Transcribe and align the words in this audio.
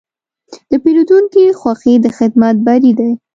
د 0.69 0.71
پیرودونکي 0.83 1.43
خوښي 1.59 1.95
د 2.01 2.05
خدمت 2.17 2.55
بری 2.65 2.91
دی. 2.99 3.11